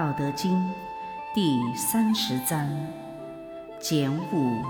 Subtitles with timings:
[0.00, 0.56] 道德经》
[1.34, 2.66] 第三十章：
[3.78, 4.62] 简五。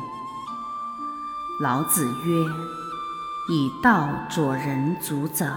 [1.62, 2.44] 老子曰
[3.48, 5.54] ：“以道佐人足者，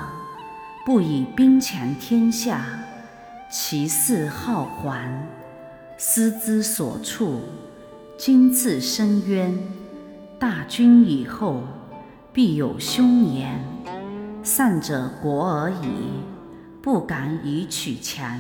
[0.85, 2.63] 不以兵强天下，
[3.49, 5.27] 其势好还，
[5.97, 7.41] 思之所处，
[8.15, 9.57] 今自深渊。
[10.37, 11.63] 大军以后，
[12.31, 13.59] 必有凶年。
[14.43, 16.21] 善者国而已，
[16.79, 18.40] 不敢以取强。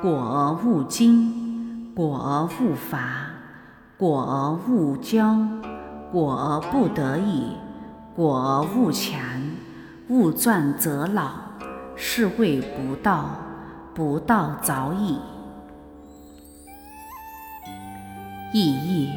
[0.00, 3.30] 果而勿惊，果而勿伐，
[3.96, 5.46] 果而勿骄。”
[6.10, 7.52] 果而不得已，
[8.16, 9.20] 果而勿强，
[10.08, 11.32] 勿壮则老，
[11.96, 13.26] 是谓不道。
[13.94, 15.18] 不道早已。
[18.52, 19.10] 意义：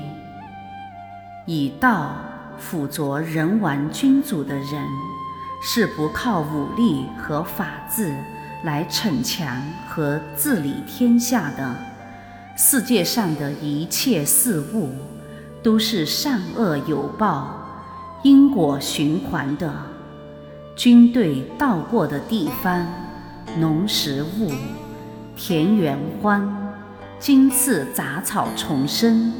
[1.46, 2.10] 以道
[2.58, 4.86] 辅佐人王君主的人，
[5.62, 8.14] 是不靠武力和法治
[8.64, 11.76] 来逞强和治理天下的。
[12.56, 14.90] 世界上的一切事物。
[15.64, 17.56] 都是善恶有报、
[18.24, 19.72] 因果循环的。
[20.76, 22.84] 军队到过的地方，
[23.60, 24.52] 农时物，
[25.36, 26.74] 田园荒，
[27.20, 29.32] 荆刺杂草丛生。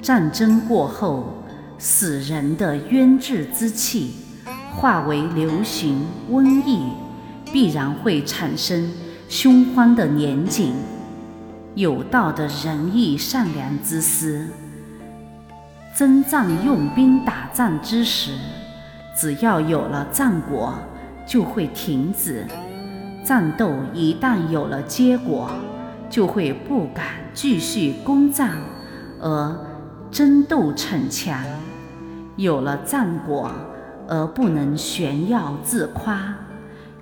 [0.00, 1.44] 战争过后，
[1.78, 4.16] 死人的冤质之气
[4.74, 6.88] 化为流行瘟疫，
[7.52, 8.90] 必然会产生
[9.28, 10.74] 凶荒的年景。
[11.74, 14.48] 有道的仁义善良之师。
[15.96, 18.32] 征战用兵打仗之时，
[19.14, 20.74] 只要有了战果，
[21.26, 22.46] 就会停止；
[23.22, 25.50] 战斗一旦有了结果，
[26.08, 28.52] 就会不敢继续攻战，
[29.20, 29.56] 而
[30.10, 31.44] 争斗逞强。
[32.36, 33.50] 有了战果
[34.08, 36.34] 而不能炫耀自夸，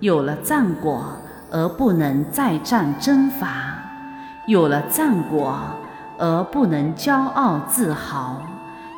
[0.01, 1.19] 有了战果
[1.51, 3.83] 而不能再战征伐，
[4.47, 5.61] 有了战果
[6.19, 8.43] 而不能骄傲自豪。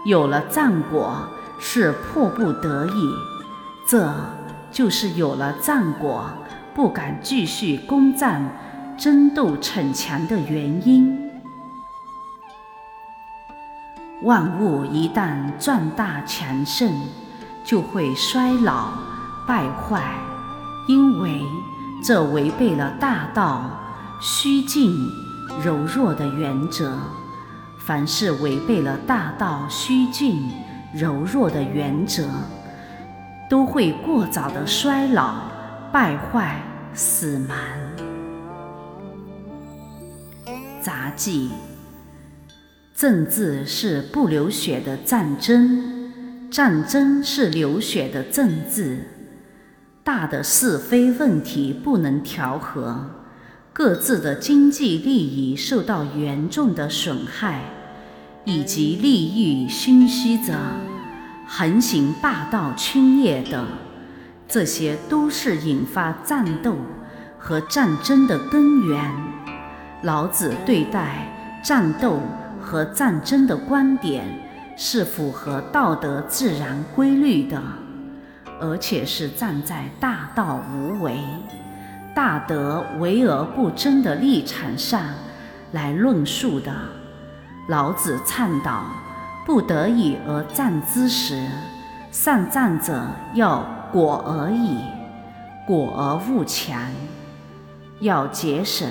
[0.06, 3.12] 有了战果是迫不得已，
[3.88, 4.12] 这
[4.70, 6.24] 就是有了战果
[6.72, 8.42] 不敢继续攻战、
[8.96, 11.30] 争斗逞强的原因。
[14.22, 16.92] 万物一旦壮大强盛，
[17.64, 18.92] 就会衰老
[19.46, 20.14] 败坏，
[20.86, 21.42] 因为
[22.02, 23.80] 这违背了大道
[24.20, 25.08] 虚静
[25.64, 26.98] 柔弱的原则。
[27.84, 30.48] 凡是违背了大道虚静
[30.94, 32.28] 柔弱的原则，
[33.50, 35.34] 都会过早的衰老、
[35.90, 36.62] 败坏、
[36.94, 37.58] 死亡。
[40.80, 41.50] 杂技：
[42.94, 46.12] 政治是不流血的战争，
[46.52, 49.11] 战争是流血的政治。
[50.04, 53.06] 大的是非问题不能调和，
[53.72, 57.60] 各自的经济利益受到严重的损害。
[58.44, 60.54] 以及利欲熏虚者，
[61.46, 63.64] 横行霸道侵略等，
[64.48, 66.74] 这些都是引发战斗
[67.38, 69.14] 和战争的根源。
[70.02, 72.18] 老子对待战斗
[72.60, 74.24] 和战争的观点
[74.76, 77.62] 是符合道德自然规律的，
[78.62, 81.18] 而且是站在大道无为、
[82.14, 85.02] 大德为而不争的立场上
[85.72, 86.72] 来论述的。
[87.68, 88.84] 老子倡导，
[89.44, 91.44] 不得已而战之时，
[92.12, 94.78] 善战者要果而已，
[95.66, 96.80] 果而勿强，
[97.98, 98.88] 要节省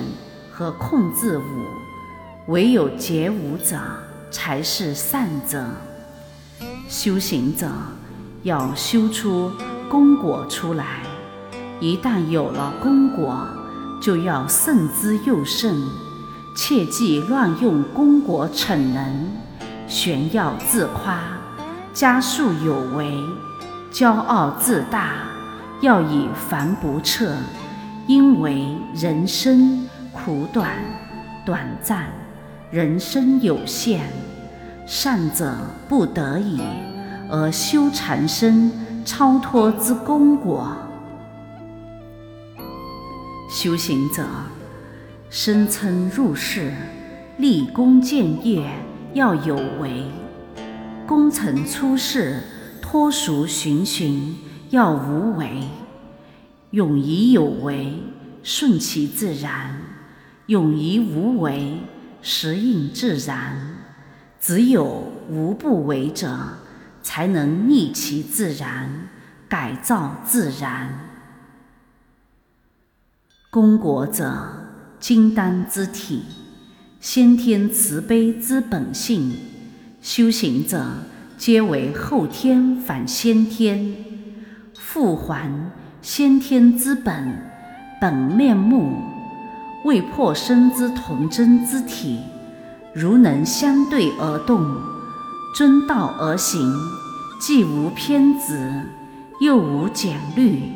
[0.52, 1.64] 和控制武，
[2.48, 3.78] 唯有节武者
[4.30, 5.64] 才是善者。
[6.88, 7.70] 修行者
[8.42, 9.52] 要修出
[9.88, 11.02] 功果出来，
[11.78, 13.46] 一旦有了功果，
[14.00, 15.76] 就要慎之又慎。
[16.54, 19.30] 切忌乱用功果逞能，
[19.86, 21.20] 炫耀自夸，
[21.94, 23.18] 加速有为，
[23.92, 25.14] 骄傲自大，
[25.80, 27.34] 要以防不测。
[28.08, 30.68] 因为人生苦短、
[31.46, 32.06] 短暂，
[32.70, 34.00] 人生有限，
[34.84, 35.54] 善者
[35.88, 36.60] 不得已
[37.32, 38.70] 而修禅身
[39.06, 40.70] 超脱之功果。
[43.48, 44.22] 修行者。
[45.30, 46.74] 声称入世，
[47.38, 48.70] 立功建业
[49.14, 50.10] 要有为；
[51.06, 52.42] 功成出世，
[52.82, 54.36] 脱俗循循
[54.68, 55.62] 要无为。
[56.72, 58.02] 勇于有为，
[58.42, 59.70] 顺其自然；
[60.48, 61.78] 勇于无为，
[62.20, 63.78] 时应自然。
[64.38, 66.36] 只有无不为者，
[67.02, 69.08] 才能逆其自然，
[69.48, 70.98] 改造自然。
[73.50, 74.58] 功果者。
[75.02, 76.22] 金丹之体，
[77.00, 79.34] 先天慈悲之本性。
[80.00, 80.86] 修行者
[81.36, 83.96] 皆为后天反先天，
[84.78, 85.50] 复还
[86.00, 87.36] 先天之本
[88.00, 88.94] 本面目。
[89.84, 92.20] 未破生之童真之体，
[92.94, 94.64] 如能相对而动，
[95.54, 96.74] 遵道而行，
[97.40, 98.82] 既无偏执，
[99.40, 100.72] 又无简虑，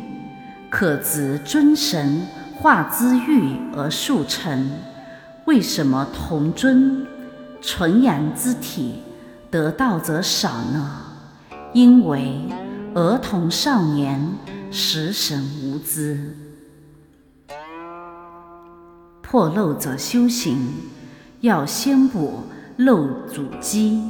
[0.70, 2.26] 可执尊神。
[2.58, 4.70] 化之欲而速成，
[5.44, 7.06] 为什么同尊
[7.60, 9.02] 纯阳之体
[9.50, 11.02] 得道者少呢？
[11.74, 12.48] 因为
[12.94, 14.32] 儿童少年
[14.70, 16.34] 识神无知，
[19.20, 20.72] 破漏者修行
[21.42, 22.44] 要先补
[22.78, 24.02] 漏主基，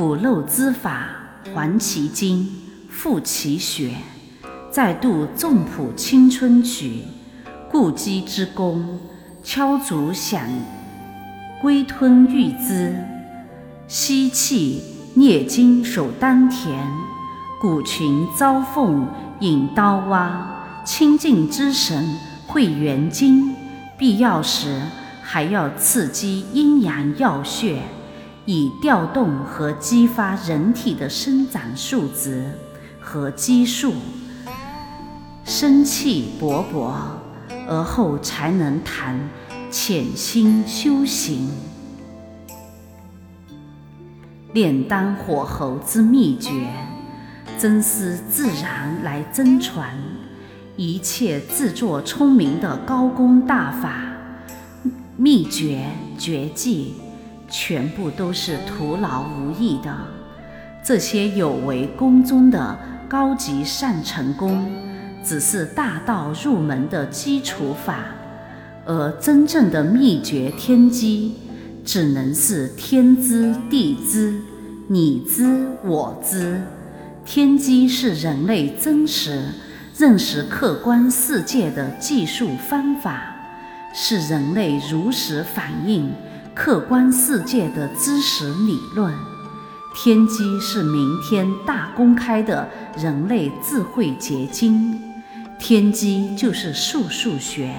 [0.00, 1.08] 补漏之法
[1.52, 2.48] 还其精，
[2.88, 3.90] 复其血，
[4.70, 7.02] 再度纵谱青春曲。
[7.70, 8.98] 故机之功，
[9.42, 10.42] 敲竹响，
[11.60, 12.94] 龟吞玉滋，
[13.88, 14.82] 吸气
[15.12, 16.82] 捏筋守丹田，
[17.60, 19.06] 鼓群遭凤
[19.40, 22.16] 引刀挖，清净之神
[22.46, 23.54] 会元精，
[23.98, 24.80] 必要时
[25.20, 27.82] 还要刺激阴阳要穴，
[28.46, 32.52] 以调动和激发人体的生长素质
[33.00, 33.94] 和激素，
[35.44, 36.92] 生气勃勃。
[37.68, 39.16] 而后才能谈
[39.70, 41.48] 潜心修行，
[44.52, 46.68] 炼丹火候之秘诀，
[47.56, 49.88] 真师自然来真传。
[50.76, 54.02] 一切自作聪明的高功大法、
[55.16, 55.86] 秘诀
[56.18, 56.96] 绝技，
[57.50, 59.94] 全部都是徒劳无益的。
[60.82, 64.66] 这些有为宫中的高级善成功。
[65.22, 68.06] 只是大道入门的基础法，
[68.86, 71.34] 而真正的秘诀天机，
[71.84, 74.40] 只能是天知地知，
[74.88, 76.62] 你知我知。
[77.22, 79.44] 天机是人类真实
[79.98, 83.36] 认识客观世界的技术方法，
[83.92, 86.10] 是人类如实反映
[86.62, 89.14] 客观世界的知识理论。
[89.94, 92.68] 天机是明天大公开的
[92.98, 95.00] 人类智慧结晶。
[95.58, 97.74] 天机就是数数学。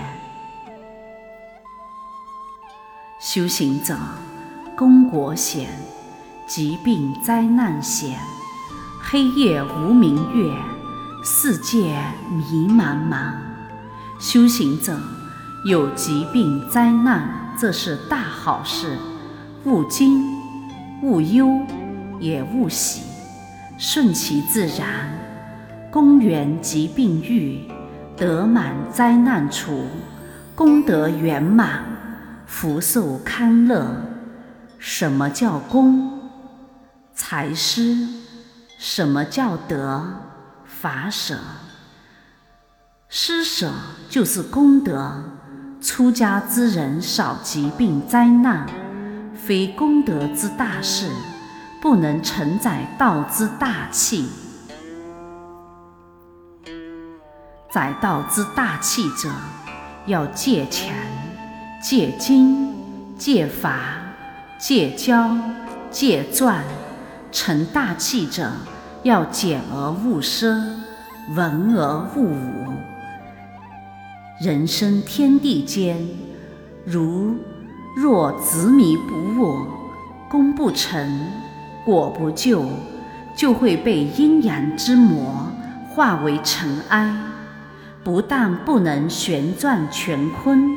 [3.19, 3.95] 修行者，
[4.75, 5.69] 功果险，
[6.47, 8.17] 疾病灾难险，
[8.99, 10.51] 黑夜无明月，
[11.23, 13.31] 世界迷茫茫。
[14.19, 14.99] 修行者
[15.65, 18.97] 有疾病灾难，这是大好事，
[19.65, 20.25] 勿惊，
[21.03, 21.59] 勿忧，
[22.19, 23.03] 也勿喜，
[23.77, 25.07] 顺其自然。
[25.91, 27.69] 公元疾病愈，
[28.17, 29.85] 得满灾难除，
[30.55, 31.83] 功德圆满，
[32.47, 33.95] 福寿康乐。
[34.79, 36.19] 什么叫功？
[37.13, 38.07] 财施。
[38.79, 40.03] 什么叫德？
[40.65, 41.37] 法舍。
[43.07, 43.69] 施舍
[44.09, 45.21] 就是功德。
[45.81, 48.67] 出家之人少疾病灾难，
[49.33, 51.09] 非功德之大事，
[51.81, 54.29] 不能承载道之大气。
[57.71, 59.27] 载道之大器者，
[60.05, 60.93] 要戒强、
[61.81, 62.75] 戒精、
[63.17, 63.79] 戒法、
[64.59, 65.35] 戒骄、
[65.89, 66.61] 戒钻；
[67.31, 68.51] 成大器者，
[69.01, 70.63] 要简而勿奢，
[71.33, 72.80] 文而勿武。
[74.43, 75.95] 人生天地间，
[76.83, 77.35] 如
[77.95, 79.67] 若执迷不悟，
[80.27, 81.27] 功不成，
[81.85, 82.65] 果不就，
[83.37, 85.45] 就会被阴阳之魔
[85.89, 87.15] 化为尘埃。
[88.03, 90.71] 不但不能旋转乾坤，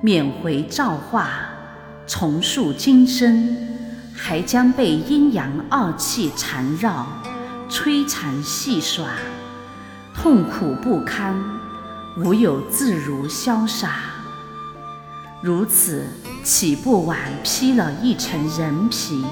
[0.00, 1.28] 免回造化，
[2.06, 3.54] 重塑今生，
[4.14, 7.06] 还将被阴阳二气缠绕，
[7.68, 9.06] 摧残戏耍，
[10.14, 11.34] 痛苦不堪，
[12.18, 13.96] 无有自如潇洒。
[15.42, 16.06] 如此，
[16.42, 19.24] 岂不枉披了一层人皮，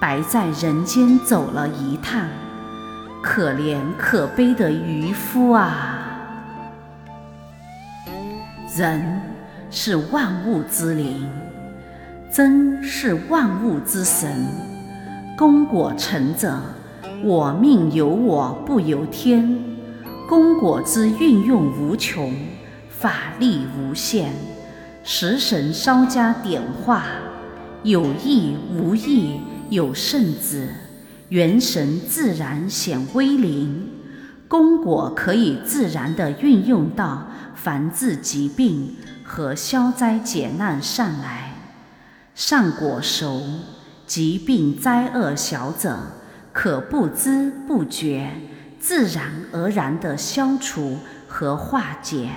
[0.00, 2.26] 白在人间走了一趟？
[3.20, 5.98] 可怜可悲的渔夫啊！
[8.76, 9.20] 人
[9.72, 11.28] 是万物之灵，
[12.32, 14.46] 真是万物之神。
[15.36, 16.60] 功果成者，
[17.24, 19.67] 我命由我不由天。
[20.28, 22.34] 功果之运用无穷，
[22.90, 24.30] 法力无限。
[25.02, 27.06] 食神稍加点化，
[27.82, 30.68] 有意无意有圣旨，
[31.30, 33.88] 元神自然显威灵。
[34.48, 37.26] 功果可以自然地运用到。
[37.54, 38.94] 防治疾病
[39.24, 41.54] 和消灾解难上来。
[42.34, 43.42] 善果熟，
[44.06, 45.98] 疾病灾厄小者，
[46.52, 48.30] 可不知不觉、
[48.80, 52.28] 自然而然地消除和化解；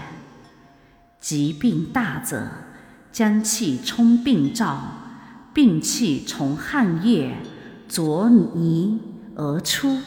[1.20, 2.48] 疾病大者，
[3.12, 4.80] 将气冲病灶，
[5.54, 7.36] 病气从汗液
[7.88, 9.00] 浊泥
[9.36, 9.98] 而出，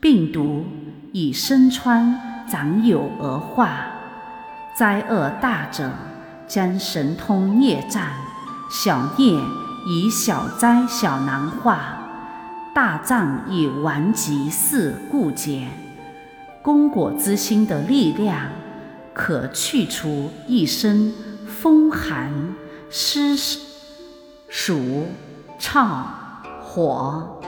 [0.00, 0.64] 病毒
[1.12, 3.66] 以身穿长有而化；
[4.76, 5.92] 灾厄大者，
[6.48, 8.02] 将神通孽障。
[8.70, 9.40] 小孽
[9.86, 12.03] 以小灾小难化，
[12.74, 15.68] 大藏以顽疾四故结。
[16.60, 18.50] 功果之心的力量，
[19.12, 21.12] 可去除一身
[21.46, 22.32] 风寒
[22.90, 23.36] 湿
[24.48, 25.06] 暑
[25.60, 26.02] 燥
[26.60, 27.40] 火；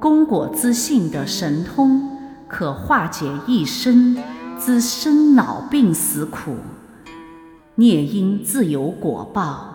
[0.00, 2.08] 功果之性的神通，
[2.48, 4.16] 可化解一身
[4.58, 6.56] 之生老病死苦。
[7.74, 9.74] 孽因自有果报。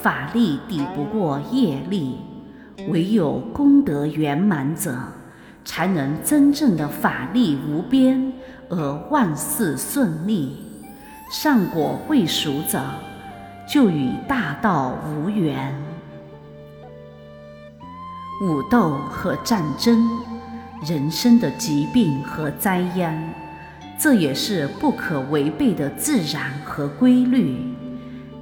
[0.00, 2.18] 法力抵不过业力，
[2.86, 4.96] 唯有功德圆满者，
[5.64, 8.32] 才能真正的法力无边
[8.68, 10.56] 而万事顺利。
[11.30, 12.80] 善果未熟者，
[13.68, 15.74] 就与大道无缘。
[18.40, 20.08] 武斗和战争，
[20.86, 23.12] 人生的疾病和灾殃，
[23.98, 27.58] 这也是不可违背的自然和规律，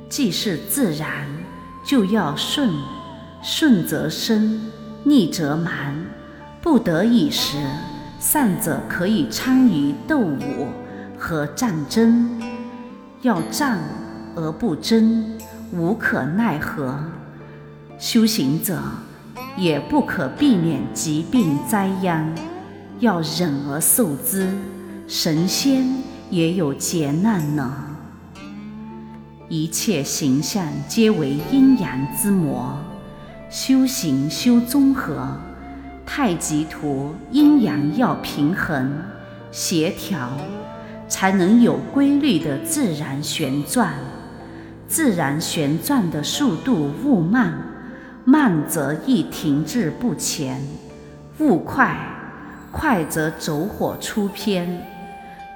[0.08, 1.26] 既是自然。
[1.84, 2.68] 就要顺，
[3.48, 4.60] 顺则生，
[5.04, 5.94] 逆则蛮。
[6.60, 7.56] 不得已时，
[8.18, 10.66] 善者可以参与斗武
[11.16, 12.40] 和战争；
[13.22, 13.78] 要战
[14.34, 15.38] 而不争，
[15.72, 16.98] 无可奈何。
[18.00, 18.82] 修行者
[19.56, 22.34] 也不可避免疾病灾殃，
[22.98, 24.50] 要忍而受之。
[25.06, 25.86] 神仙
[26.30, 27.72] 也有劫难呢。
[29.48, 32.76] 一切形象皆为阴阳之魔，
[33.48, 35.28] 修行修综合，
[36.04, 38.98] 太极图阴阳要平衡
[39.52, 40.30] 协调，
[41.06, 43.94] 才能有规律的自然旋转。
[44.88, 47.56] 自然旋转的速度勿慢，
[48.24, 50.58] 慢则易停滞不前；
[51.38, 51.96] 勿快，
[52.72, 54.84] 快则走火出偏。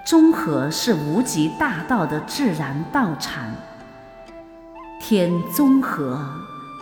[0.07, 3.45] 综合是无极大道的自然道场。
[5.01, 6.25] 天综合，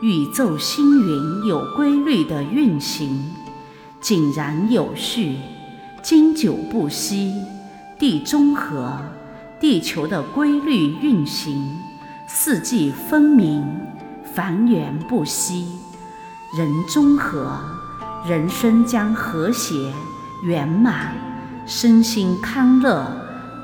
[0.00, 3.34] 宇宙星云有规律的运行，
[4.00, 5.34] 井然有序，
[6.02, 7.34] 经久不息。
[7.98, 8.96] 地中和，
[9.58, 11.76] 地球的规律运行，
[12.28, 13.64] 四季分明，
[14.32, 15.66] 繁衍不息。
[16.56, 17.58] 人中和，
[18.24, 19.92] 人生将和谐
[20.44, 21.12] 圆满，
[21.66, 23.04] 身心康乐，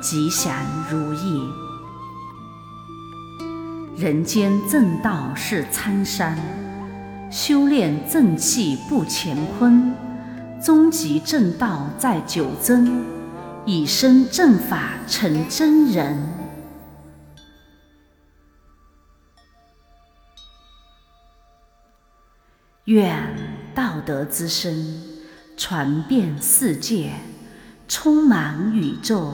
[0.03, 0.53] 吉祥
[0.91, 1.64] 如意。
[3.97, 6.37] 人间正道是参山，
[7.31, 9.95] 修炼正气不乾坤，
[10.61, 13.05] 终极正道在九真，
[13.65, 16.29] 以身正法成真人。
[22.87, 23.17] 愿
[23.77, 25.03] 道德之声
[25.57, 27.13] 传遍世界，
[27.87, 29.33] 充满宇宙，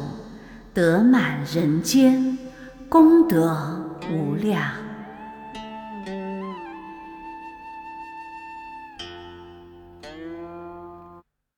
[0.74, 2.36] 得满人间，
[2.90, 3.79] 功德。
[4.10, 4.89] 无量。